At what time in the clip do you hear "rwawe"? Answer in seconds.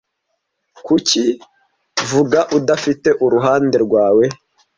3.85-4.25